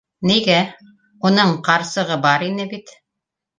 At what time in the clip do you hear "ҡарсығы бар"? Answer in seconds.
1.69-2.49